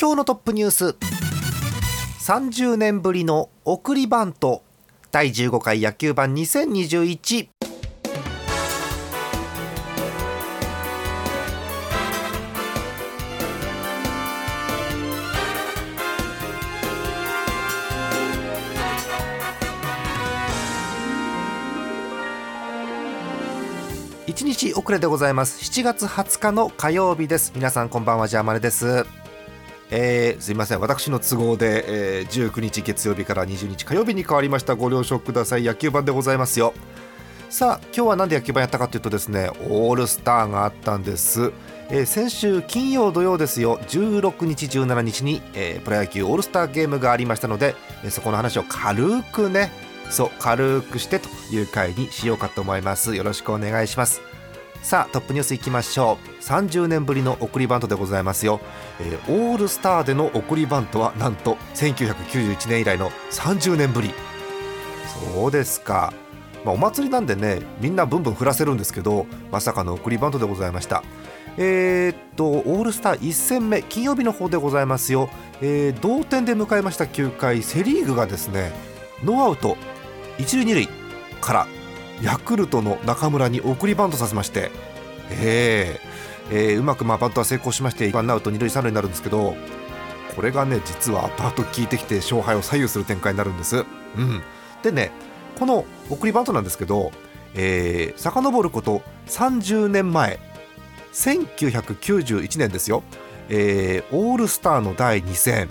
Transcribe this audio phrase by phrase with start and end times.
[0.00, 0.96] 今日のトップニュース。
[2.24, 4.62] 30年ぶりの送りバント。
[5.10, 7.48] 第15回野球盤20211
[24.44, 25.60] 日遅れでございます。
[25.60, 27.50] 7月20日の火曜日です。
[27.56, 29.04] 皆さんこんばんはジャーマネです。
[29.90, 30.80] えー、すいません。
[30.80, 34.74] 私の都合で、えー、19日月曜日から20日火曜日に変わりました。
[34.74, 35.62] ご了承ください。
[35.62, 36.74] 野球盤でございますよ。
[37.50, 41.50] さあ今日は何で野球盤やったかというとですねオールスターがあったんです、
[41.88, 43.78] えー、先週金曜土曜ですよ。
[43.88, 49.70] 16日17日に、えー、プロ野球オールスターゲームがありましたので、えー、そこの話を軽くね
[50.10, 53.14] そう軽くしてという回にしようかと思います。
[53.14, 54.27] よろしくお願いします。
[54.82, 56.42] さあトップニュースいきましょう。
[56.42, 58.60] 30年ぶりの送りバントでございますよ、
[59.00, 64.14] えー、オールスターでの送りバントはなんと1991年以来の30年ぶり。
[65.34, 66.12] そうですか、
[66.64, 71.02] まあ、お祭りなんでねみんなブンブン振らせるんですけどまさかの送りバントでございました。
[71.58, 75.28] えー、っとオールスター1戦目金曜日の方でございますよ、
[75.60, 78.70] えー、同点で迎えました9回セ・リーグがですね
[79.24, 79.76] ノーアウト
[80.38, 80.88] 一塁二塁
[81.40, 81.66] から
[82.22, 84.70] ヤクルトの中村に送りバントさせまして、
[85.30, 86.18] えー
[86.50, 89.54] え、うまくまあバントは成功しましてワンアウト二塁三塁になるんですけど
[90.34, 93.78] これがね実は後々効いてきて勝敗を左右する展開になるんです。
[93.78, 93.80] う
[94.20, 94.42] ん、
[94.82, 95.10] でね
[95.58, 97.12] この送りバントなんですけど、
[97.54, 100.38] えー、遡ること30年前
[101.12, 103.02] 1991年ですよ、
[103.48, 105.68] えー、オールスターの第2戦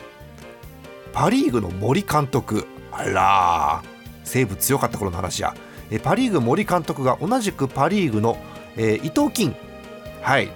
[1.13, 2.67] パ・リーグの森監督。
[2.91, 3.83] あら
[4.23, 5.55] 西武強かった頃の話や。
[6.03, 8.37] パ・リーグ森監督が同じくパ・リーグの、
[8.75, 9.55] え、伊藤金
[10.21, 10.49] はい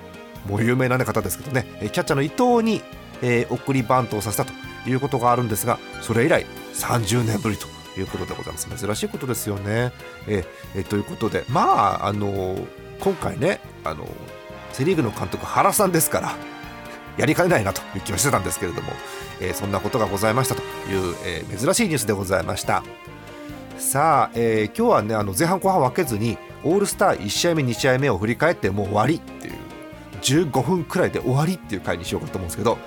[0.48, 2.82] もう有名な、方ですけどねキャッチャーの伊藤に、
[3.22, 4.54] え、送りバントをさせたと
[4.90, 7.68] いうことがあるんですがそれ以来30年ぶりと
[8.00, 9.92] いうことでございます珍しいことですよね。
[10.28, 12.56] えー、ということでまああの、
[13.00, 14.08] 今回ねあの、
[14.72, 16.36] セ・リーグの監督原さんですから
[17.18, 18.94] やりかねないなという気はしてたんですけれども、
[19.40, 20.64] えー、そんなことがございましたとい
[21.12, 22.84] う、えー、珍しいニュースでございました。
[23.82, 29.56] さあ、えー、今日はねあの前半後半分けずにオールスター1試合目2試合目を振り返ってもう終わりっていう
[30.22, 32.78] 15分くらいで終わりっていう回にしようかと思うんですけど、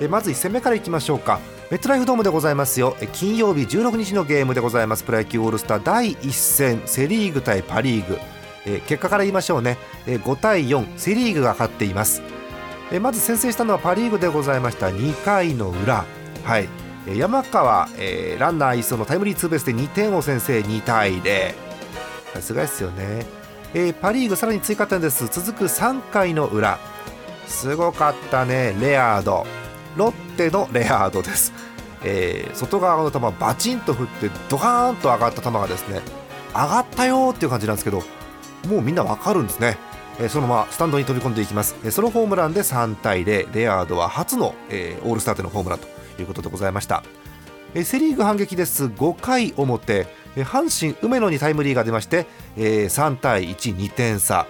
[0.00, 1.40] えー、まず1戦目からいきましょうか。
[1.70, 2.96] メットライフドームでございますよ。
[3.12, 5.02] 金曜日16日のゲームでございます。
[5.02, 8.18] プロ野球オールスター第1戦セ・リーグ対パ・リーグ、
[8.64, 9.76] えー、結果から言いましょうね、
[10.06, 12.22] えー、5対4セ・リーグが勝っています、
[12.92, 14.86] えー、まず先制したのはパ・リーグでございました。
[14.86, 16.04] 2回の裏。
[16.44, 16.83] はい。
[17.06, 21.54] 山川、えー、ランナー一走のタイムリーツーベースで2点を先制2対0
[22.32, 23.26] さすがですよね、
[23.74, 25.28] えー、パ・リーグさらに追加点です。
[25.28, 26.78] 続く3回の裏。
[27.46, 29.46] すごかったねレアード。
[29.96, 31.52] ロッテのレアードです、
[32.02, 36.00] えー、外側の球バチンと振ってドカーンと上がった球がですね
[36.52, 38.02] 上がったよっていう感じなんですけど
[38.68, 39.76] もうみんなわかるんですね。
[40.20, 45.93] えそのままスタンドに飛び込んでいきます、えソロホームランで3対0レアードは初の、えー、オールスターでのホームランと。
[46.22, 47.02] いうことでございました。
[47.82, 48.84] セ・リーグ反撃です。
[48.84, 52.26] 5回表阪神梅野にタイムリーが出まして
[52.56, 54.46] 3対12点差。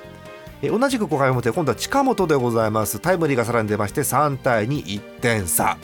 [0.63, 2.99] 同じく5回表今度は近本でございます。
[2.99, 5.79] タイムリーがさらに出まして3対21点差。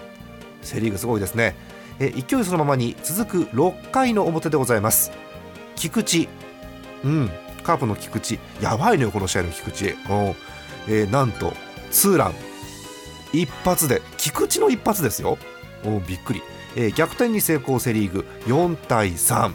[0.63, 1.57] セ・リーグすごいですね。
[1.99, 5.13] 勢いそのままに続く6回の表でございます。
[5.77, 6.29] 菊池。
[7.05, 7.31] うん。
[7.63, 8.39] カープの菊池。
[8.63, 9.97] やばいのよこの試合の菊池、
[10.89, 11.53] えー、なんと
[11.91, 12.35] ツーラン。
[13.33, 15.39] 一発で菊池の一発ですよ。
[15.85, 16.43] おびっくり、
[16.77, 19.53] えー、逆転に成功セ・リーグ4対3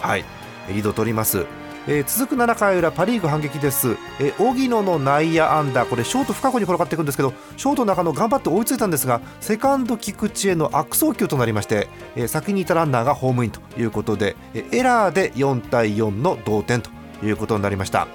[0.00, 0.24] はい。
[0.68, 1.46] リード取ります、
[1.86, 5.86] えー、続く7回裏パ・リーグ反撃です、えー、荻野の内野安打。
[5.86, 16.90] これショート深くに転がっていくんですけどショート中野頑張って追いついたんですがセカンド菊池への悪送球となりまして、えー、先にいたランナーがホームインということで、えー、エラーで4対4の同点と
[17.24, 18.06] いうことになりました。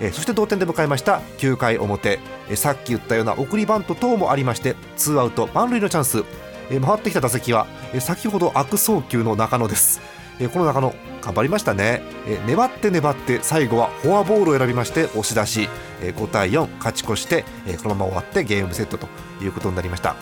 [0.00, 2.18] えそして同点で迎えました9回表、
[2.50, 6.24] えさっき言ったような送りバント等もありましてツーアウト満塁のチャンス。
[6.70, 10.00] え回ってきた打席は、え先ほど悪送球の中野です、
[10.40, 15.68] えこの中野頑張りましたね、え粘って粘って最後はフォアボールを選びまして押し出し、
[16.02, 19.08] え5対4勝ち越して、えこのまま終わってゲームセットと
[19.42, 20.16] いうことになりました。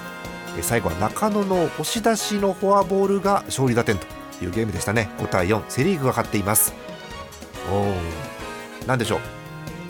[0.60, 4.06] 最後は中野の押し出しのフォアボールが勝利打点と
[4.44, 5.08] いうゲームでしたね。
[5.18, 6.74] 5対4セ・リーグが勝っています。
[7.70, 7.94] おお
[8.86, 9.20] 何でしょう。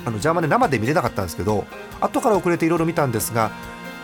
[0.05, 1.65] あのジャーマネ生で見れなかったんですけど
[2.01, 3.51] 後から遅れていろいろ見たんですが、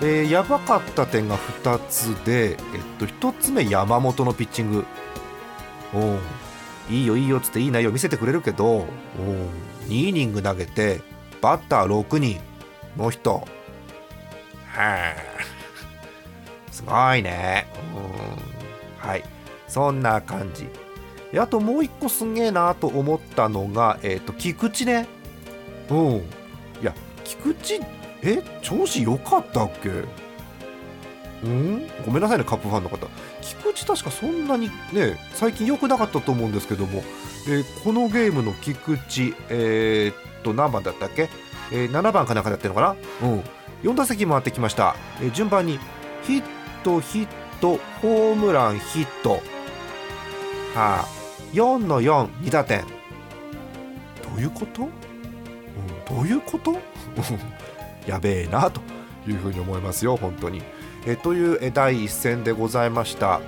[0.01, 2.57] えー、やばかった点が2つで、えっ
[2.99, 4.85] と、1つ目山本のピッチング。
[5.95, 6.19] おお
[6.91, 8.87] いいよいいよっつっていい内容見せてくれるけどお
[9.89, 11.01] 2イニング投げて
[11.43, 12.41] バッター6人。
[12.99, 13.35] の人。
[13.35, 13.45] は
[14.77, 15.15] あ
[16.71, 17.67] すごいね。
[17.95, 19.05] う。
[19.07, 19.25] んはい。
[19.69, 20.69] そんな感じ。
[21.39, 25.07] あともう一個すげえなと思ったのが、えっ、と菊池ね。
[25.91, 25.95] う。
[25.95, 26.23] んい
[26.83, 26.95] や
[27.25, 27.81] 菊池
[28.23, 29.89] え調子良かったっけ？
[31.45, 31.87] うん？
[32.05, 33.07] ごめんなさいねカップファンの方。
[33.41, 37.03] 菊池確かそんなにね最近良くなかったと思うんですけども、
[37.49, 41.29] えー、このゲームの菊池えー、っと何番だったっけ、
[41.73, 43.29] えー、7番かなんかやってるのかな？
[43.29, 43.43] うん。
[43.85, 45.79] 4打席回ってきました、えー、順番に
[46.25, 46.43] ヒッ
[46.83, 47.29] トヒッ
[47.61, 49.41] トホームランヒット。
[50.75, 51.09] はあ
[51.53, 52.81] 4の42打点。
[52.81, 56.73] どういうこと、うん、どういうこと？
[58.09, 58.81] やべえなと
[59.27, 60.63] いうふうに思いますよ本当に。
[61.07, 63.41] えという第1戦でございました。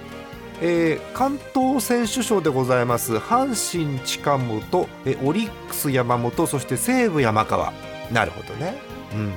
[0.62, 3.14] えー、関東選手賞でございます。
[3.16, 7.72] 阪神近本えオリックス山本そして西武山川。
[8.12, 8.76] なるほどね、
[9.14, 9.32] うん。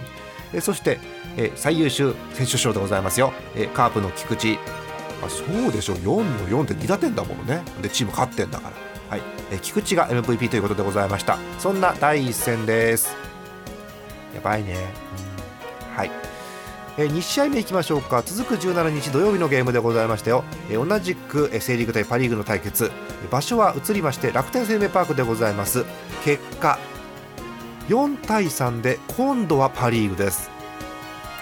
[0.54, 1.00] えそして、
[1.38, 4.58] え最優秀選手賞でございますよ、えカープの菊池。
[5.24, 5.96] あそうでしょう。
[5.98, 7.62] 4の4って2打点だものね。
[7.82, 8.72] でチーム勝ってんだか
[9.10, 9.22] ら、はい。
[9.52, 11.38] え菊池が MVP ということでございました。
[11.60, 13.33] そんな第1戦です。
[14.34, 14.76] やばいね、
[15.96, 16.12] はい。
[16.98, 18.24] えー、2試合目いきましょうか。
[18.24, 22.92] 続く17日土曜日のゲームでございましたよ、えー、同じく、えー、セ・リーグ対パ・リーグの対決。
[23.32, 25.86] 場所は移りまして楽天生命パークでございます。
[26.24, 26.78] 結果
[27.90, 30.50] 4対3で今度はパ・リーグです。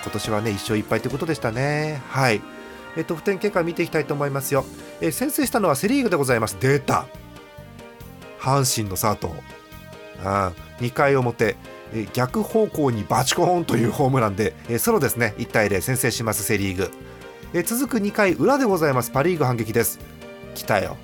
[0.03, 2.01] 今年はね1勝1敗ということでしたね。
[2.09, 2.41] はい、
[2.97, 4.65] え、得点結果見ていきたいと思いますよ、
[4.99, 6.57] え、先制したのはセ・リーグでございます。
[6.59, 7.05] 出た。
[8.39, 9.33] 阪神の佐藤。
[10.23, 11.55] あ2回表。
[12.13, 15.33] 逆方向にバチコーンというホームランでソロですね。
[15.37, 16.91] 1対0先制しますセ・リーグ。
[17.63, 19.99] 続く2回裏でございますパ・リーグ反撃です。
[20.55, 20.97] 来たよ。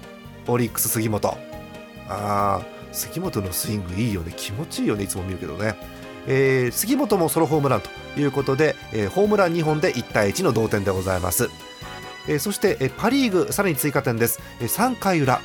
[0.47, 1.37] オリックス杉本。
[2.09, 4.33] あー杉本のスイングいいよね。
[4.35, 5.75] 気持ちいいよねいつも見るけどね、
[6.25, 11.49] えー、杉本もソロホームランということで、え、ホームラン2本で1対1の同点でございます、
[12.27, 15.41] え、そして、えパ・リーグさらに追加点です、え3回裏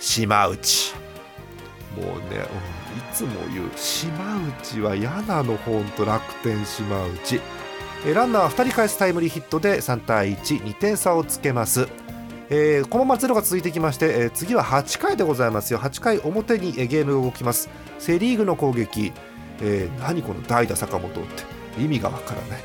[0.00, 0.94] 島内。
[1.96, 2.38] もうね、い
[3.16, 7.40] つも言う島内は嫌なのほんと楽天島内。
[8.14, 11.88] ランナーは2人返すタイムリーヒットで3対12点差をつけます、
[12.50, 15.78] えー、このままゼロが続いてきまして、えー、次は8回でございますよ。
[15.78, 17.70] 8回表に、えゲームが動きます。
[17.98, 19.12] セ・リーグの攻撃、
[19.62, 21.82] えー、何この代打坂本って。
[21.82, 22.60] 意味がわからない。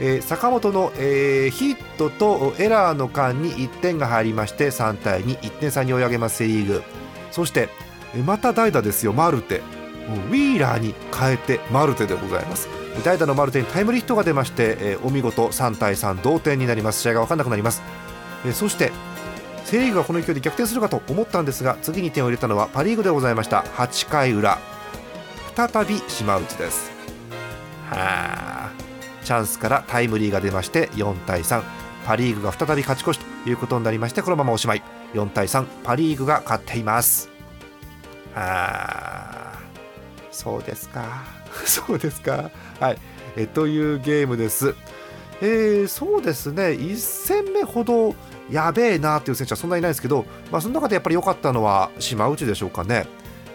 [0.00, 6.82] えー、坂本の、えー、ヒットとエラーの間に1点が入りまして3対21点差に追い上げますセ・リーグ。
[7.30, 7.68] そして
[8.26, 9.62] また代打ですよマルテ。
[10.08, 12.68] ウィーラーに変えてマルテでございます。
[13.04, 17.00] 代打のマルテにタイムリーヒットが出まして、えお見事3対3同点になります。
[17.00, 17.82] 試合が分からなくなります、
[18.44, 18.92] えそして
[19.64, 23.60] セ・リーグがこの勢いで逆転するかと思ったんですが次に点を入れたのはパ・リーグでございました。
[23.76, 24.58] 8回裏。
[25.56, 26.90] 再び島内です。
[27.88, 28.70] はあ。
[29.24, 31.62] チャンスからタイムリーが出まして4対3
[32.06, 34.82] パ・リーグが再び勝ち越しということになりましてこのままおしまい。
[35.14, 37.30] 4対3パ・リーグが勝っています。
[38.34, 39.41] あ。
[40.32, 41.22] そうですか。
[41.64, 42.50] そうですか。
[42.80, 42.98] はい。
[43.36, 44.74] えというゲームです。
[45.40, 46.68] えー、そうですね。
[46.70, 48.14] 1戦目ほど
[48.50, 53.06] やべえなという選手はそんなにいないですけど、まあ、その中でやっぱり良かったのは島内でしょうかね。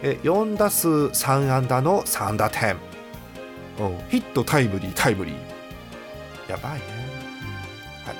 [0.02, 2.76] え4打数3安打の3打点、
[3.80, 6.50] うん、ヒットタイムリータイムリー。
[6.50, 6.80] やばいね、
[8.06, 8.16] はい。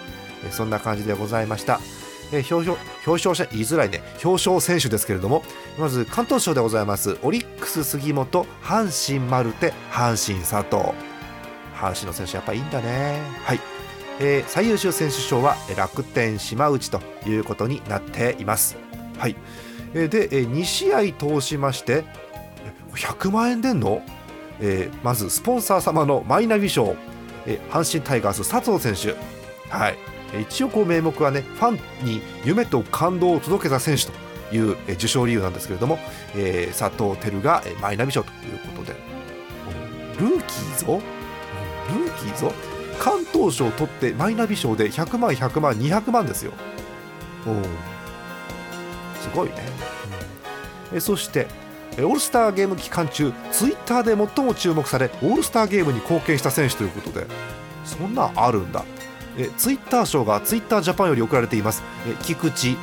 [0.47, 1.81] えそんな感じでございました。
[2.33, 2.79] えー、表
[3.11, 4.03] 彰者言いづらいね。
[4.25, 5.43] 表彰選手ですけれども
[5.79, 10.93] まず関東賞でございますオリックス杉本阪神マルテ阪神佐藤。
[11.79, 13.21] 阪神の選手やっぱいいんだね。
[13.45, 13.61] はい、
[14.21, 18.77] えー、最優秀選手賞は楽天島内ということになっています。
[19.17, 19.37] はい、
[19.95, 22.05] えー、で、えー、2試合通しまして
[22.95, 24.03] 100万円出んの、
[24.61, 26.97] えー、まずスポンサー様のマイナビ賞、
[27.47, 29.17] えー、阪神タイガース佐藤選手。
[29.71, 30.18] はい。
[30.41, 34.13] 一応こう名目はねファンに夢と感動を届けた選手と
[34.55, 35.99] いう受賞理由なんですけれども、
[36.35, 39.19] えー、佐藤輝がマイナビ賞ということで。
[40.19, 41.01] ルーキーぞ
[41.89, 42.53] ルーキーぞ
[42.99, 46.53] 関東賞を取ってマイナビ賞で100万100万200万ですよ。
[49.21, 49.55] すごいね、
[50.91, 51.47] うん、えそして
[51.93, 57.27] オールスターゲーム期間中ツイッターで最も注目されオールスターゲームに貢献した選手ということで
[57.85, 58.85] そんなんあるんだ。
[59.39, 61.83] えツイッター賞がツイッタージャパンより贈られています。
[62.07, 62.75] え菊池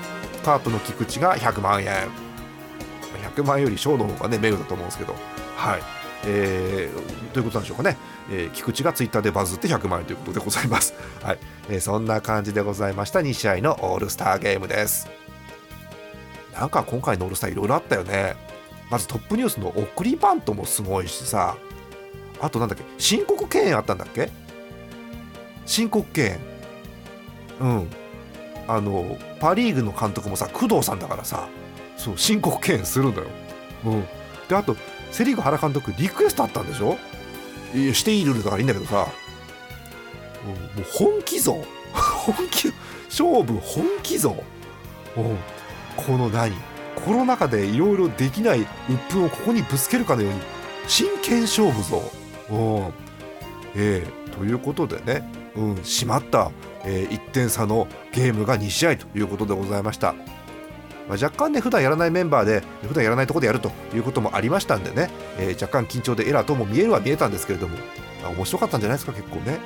[0.44, 1.90] カープの菊池が100万円。
[3.36, 5.16] 100万円より賞の方がね名誉だと思うんですけど。
[5.56, 5.82] はい。
[6.28, 7.98] えー、ということなんでしょうかね、
[8.32, 11.40] えー、菊池がツイッターでバズって100万円ということでございます、はい。
[11.70, 13.20] えー、そんな感じでございました。
[13.20, 15.08] 2試合のオールスターゲームです。
[16.54, 18.36] なんか今回のオールスターいろいろあったよね。
[18.90, 21.58] まずトップニュースの送りバントもすごいしさ。
[22.42, 24.30] あとなんだっけ申告敬遠あったんだっけ？
[25.66, 26.40] 申告敬遠
[27.60, 27.90] うん。
[28.68, 31.48] あのパ・リーグの監督もさ工藤さんだからさ
[31.98, 33.28] そう申告敬遠するんだよ、
[33.86, 34.06] うん、
[34.50, 34.76] であと
[35.12, 36.98] セ・リーグ原監督リクエストあったんでしょ？
[37.76, 39.08] いやしていいルールだからいいんだけどさ、
[40.46, 42.74] うん、もう本気ぞ 本気
[43.06, 44.36] 勝負本気ぞ、
[45.16, 45.38] うん、
[45.96, 46.56] この何？
[47.06, 48.70] コロナ禍でいろいろできない鬱
[49.16, 50.40] 憤をここにぶつけるかのように
[50.88, 52.02] 真剣勝負ぞ。
[52.50, 52.94] うん。
[53.76, 56.52] えー、ということでね、うん、しまった、
[56.84, 60.14] えー、1点差のゲームが2試合ということでございました。
[61.08, 67.78] まあ、若干ね普段やらないメンバーで普段やらないところでやるということもありましたんでね、えー、若干緊張でエラーとも見えるは見えたんですけれども、
[68.24, 69.60] まあ、面白かったんじゃないですか結構ね。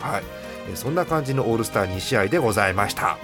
[0.00, 0.10] うん。
[0.10, 0.22] はい、
[0.68, 3.18] えー、そんな感じのオールスター2試合でございました。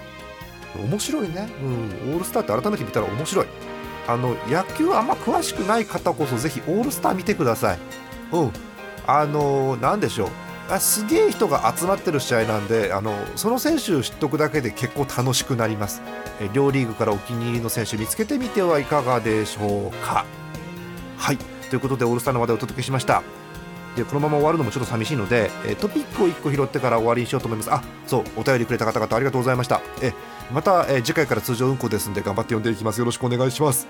[0.76, 3.46] 面白いね、うん、オールスターって改めて見たら面白い。
[4.06, 7.78] あの野球あんま詳しくない方こそぜひオールスター見てください。
[8.32, 8.52] うん。
[9.06, 16.02] あのー、でしょうあすげえ人が集まってる試合なんであのその選手を知っておくだけで結構楽しくなります。
[16.40, 20.26] え両リーグからお気に入りの選手見つけてみてはいかがでしょうか。
[21.16, 21.38] はい。
[21.70, 23.22] ということでオールスターの話題をお届けしました。
[23.96, 27.72] でこのまま終わるのもちょっと寂しいので、えトピックを1個拾ってから終わりにしようと思います。
[27.72, 29.80] あそうお便りくれた方々ありがとうございました。
[30.02, 30.12] え
[30.52, 32.98] また、え次回から通常運行ですので頑張って読んでいきます。
[32.98, 33.88] よろしくお願いします。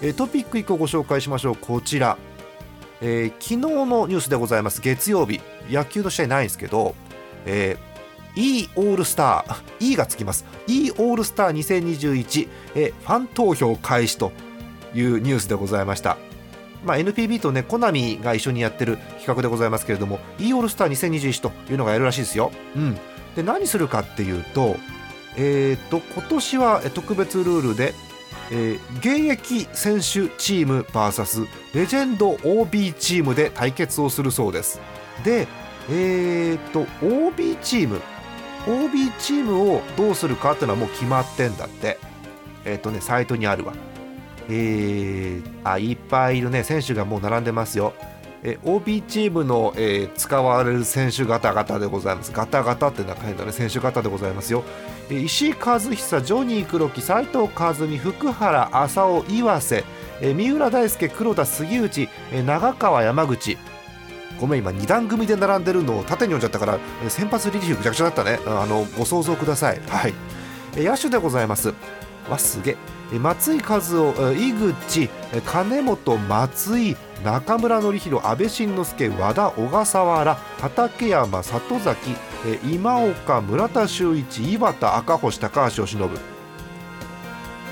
[0.00, 1.56] えトピック1個ご紹介しましょう。
[1.56, 2.16] こちら。
[3.00, 4.80] えー、昨日のニュースでございます。
[4.80, 5.40] 月曜日。
[5.70, 6.94] 野球の試合ないんですけど、
[7.46, 10.44] えー、E オールスター E がつきます。
[10.66, 14.32] E オールスター2021、え、ファン投票開始と
[14.94, 16.16] いうニュースでございました。
[16.84, 22.96] まあ、NPB とねコナミが一緒にやってる企画でございますけれども E オールスター2021というのがやるらしいですよ、うん、
[23.34, 24.76] で何するかっていうと
[25.36, 27.94] えーと今年は特別ルールで
[28.50, 34.80] えー、現役選手チーム VS レジェンド OB チームで対決をするそうです。
[35.24, 35.46] で
[35.90, 38.00] えー、と OB チーム
[38.66, 41.98] OB チームをどうするかっていうのはもう決まってんだって。
[42.64, 43.72] えっ、とねサイトにあるわ。
[44.50, 46.64] えー、あいっぱいいるね。
[46.64, 47.94] 選手がもう並んでますよ。
[48.42, 52.32] え OB チームの、えー、使われる選手方々でございます。
[52.32, 54.64] ガタガタって中にだね、選手方でございますよ。
[55.10, 59.84] え石井和久、ジョニー黒木、斉藤和美、福原、浅尾、岩瀬、
[60.20, 63.58] え三浦大輔、黒田、杉内、え長川、山口。
[64.40, 68.38] ごめん、今、2段組で並んでるのを縦に読んじゃったから、え先発リリーフぐちゃぐちゃだったね。
[68.46, 69.80] あのご想像ください。
[69.88, 70.14] はい。
[70.76, 71.74] え野手でございます。
[72.30, 72.97] わ、すげえ。
[73.12, 75.08] 松井和夫、井口、
[75.46, 82.14] 金本、松井、中村紀弘安倍晋之助和田小笠原畠山里崎
[82.64, 86.08] 今岡村田修一井端赤星高橋由伸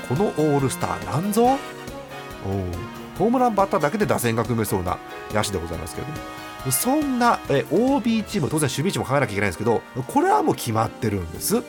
[0.09, 1.57] このオールスターなんぞ？
[3.17, 4.97] ホームランバッターだけで打線が組めそうな
[5.33, 6.13] 野手でございますけども。
[6.71, 7.39] そんな
[7.71, 11.63] OB チーム当然守備位置も考えなきゃいけないんですけどこれはもう決まってるんです。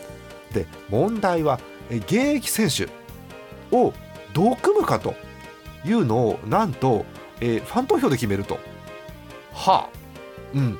[0.53, 1.61] で問題は
[1.91, 2.89] 現役選手。
[3.73, 3.93] を
[4.33, 5.15] どう組むかと
[5.85, 7.05] いうのをなんと
[7.41, 8.59] えー、ファン投票で決めると。
[9.53, 9.89] はあ、
[10.55, 10.79] うん。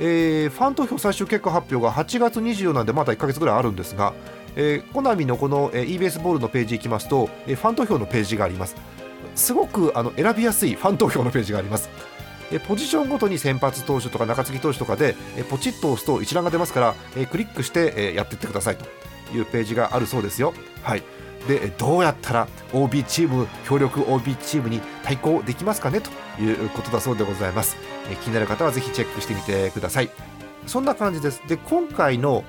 [0.00, 4.14] えー、ファン投票最終結果発表が8月24なんでまだ1か月ぐらいあるんですが、
[4.56, 8.76] えー、コナミのこの、えー、EBS ボールのページ行きますと、えー、ファン投票のページがあります。
[9.34, 11.88] すごくあの選びやすいファン投票のページがあります。
[12.50, 18.84] えポジションごとに先発投手とか中継ぎ投手とかでえポチッと押すと一覧が出ますから、えクリックして、えやっていってくださいと
[19.34, 20.52] いうページがあるそうですよ。
[20.82, 21.02] はい
[21.48, 26.00] でどうやったら OB チーム協力 OB チームに対抗できますかね？
[26.00, 26.10] と
[26.42, 27.76] いうことだそうでございます。
[28.24, 30.10] 気になる方はぜひチェックしてみてください。
[30.66, 31.42] そんな感じです。
[31.48, 32.44] で今回の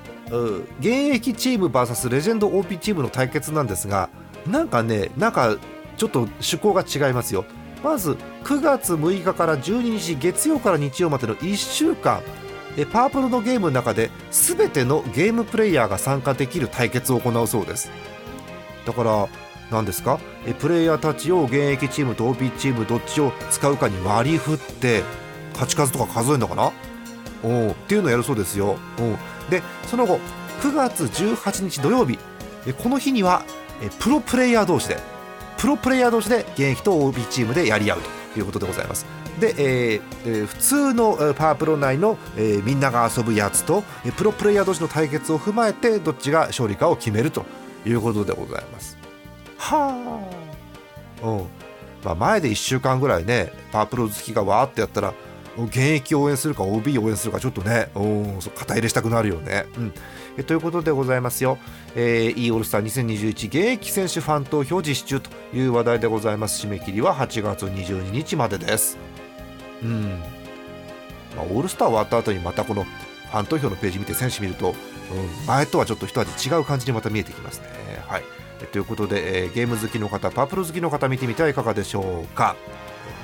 [0.79, 4.09] 現役チーム VS レジェンド OB チームの対決なんですが
[4.47, 5.57] なんかねなんか
[5.97, 7.45] ちょっと趣向が違いますよ。
[7.83, 8.11] まず
[8.45, 12.21] 9月6日から12日月曜から日曜までの1週間
[12.91, 17.91] パープルのゲームの中で全てのゲームプレイヤーが参加できる対決を行うそうです。
[18.85, 19.27] だから
[19.71, 20.19] 何ですか？
[20.45, 25.03] えプレイヤーたちを現役チームと OB チームどっちを使うかに割り振って
[25.53, 26.71] 勝ち数とか数えるのかな？
[27.43, 28.77] おっていうのをやるそうですよ。
[28.99, 29.51] お。
[29.51, 30.19] でその後
[30.61, 32.17] 9月18日土曜日。
[32.81, 33.43] この日には
[33.99, 34.97] プロプレイヤー同士で
[35.57, 37.99] プロプレイヤー同士で現役と OB チームでやり合う
[38.33, 39.05] ということでございます。
[39.39, 43.83] で、えーえー普通のパワープロ内の、えーみんなが遊ぶやつと
[44.15, 47.45] プロプレイヤー同士の対決を踏まえてどっちが勝利かを決めると
[47.85, 48.97] いうことでございます。
[49.57, 50.21] は
[51.21, 51.47] あ、うん。
[52.03, 55.13] まあ、前で1週間ぐらいねパワープロ好きがわーってやったら
[55.57, 58.05] 現役応援するか OB 応援するかちょっとねう
[58.37, 59.65] んそう肩入れしたくなるよね。
[59.77, 59.93] うん。
[60.37, 61.59] えということでございますよ、
[61.95, 66.65] えー、e オールスター2021現役選手ファン投票実施中という話題でございます。
[66.65, 68.97] 締め切りは8月22日までです。
[69.83, 70.19] うん、
[71.35, 72.85] まあ、オールスター終わった後にまたこの
[73.33, 74.75] ファン投票のページ見て選手見ると、うん、
[75.47, 77.67] 前とはちょっと一味違う感じにまた見えてきますね。
[78.07, 78.23] はい。
[78.61, 82.55] えということで、えーゲーム好きの方パープル好きの方見てみてはいかがでしょうか。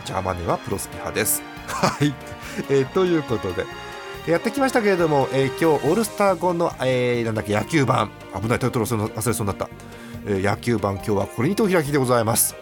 [0.06, 1.44] ジャーマネはプロスピ派です。
[1.68, 2.12] はい、
[2.70, 3.66] えーということで
[4.25, 8.10] やってきましたけれども、えー今日オールスター後の、えーなんだっけ野球版。
[8.42, 9.70] 危ないタイトル忘れ忘れそうになった、
[10.25, 12.56] えー野球版今日はこれにてお開きでございます。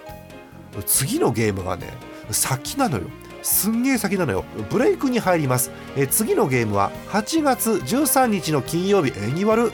[0.85, 1.93] 次のゲームがね
[2.29, 3.05] 先なのよ
[3.47, 4.43] すんげえ先なのよ。
[4.69, 9.71] ブレイクに入ります、えー次のゲームは8月13日の金曜日えーに割る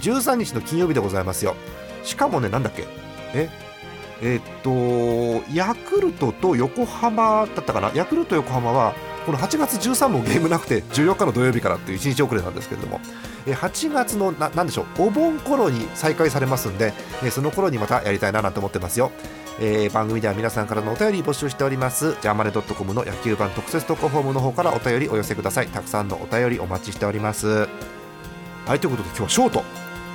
[0.00, 1.54] 13日の金曜日でございますよ。
[2.02, 2.84] しかもねなんだっけ？
[3.34, 3.48] え？
[4.22, 7.92] えーっとヤクルトと横浜だったかな？
[7.94, 8.94] ヤクルト横浜は
[9.24, 13.00] この8月13もゲームなくて14日の土曜日からっていう1日遅れなんですけれども。
[13.48, 15.02] え8月のななんでしょう？
[15.04, 19.12] お盆頃に再開されますんで、えその頃にまたやりたいななんて思ってますよ、
[19.58, 22.12] えー番組では皆さんからのお便り募集しております。
[22.20, 25.68] ジャーマネドットコムの野球版特設投稿フォームの方からお便りお寄せください。
[25.68, 27.68] たくさんのお便りお待ちしております。
[28.66, 29.64] はいということで今日はショート。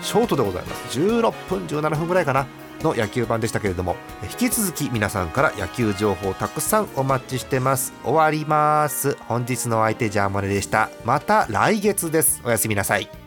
[0.02, 1.00] ショートでございます。
[1.00, 2.46] 16分17分ぐらいかな。
[2.84, 7.94] の野球版でしたけれどもえ引き続き皆さんから野球情報たくさんお待ちしてます。
[8.04, 9.18] 終わります。
[9.28, 10.90] 本日の相手ジャーマネでした。
[11.06, 12.42] また来月です。
[12.44, 13.21] おやすみなさい。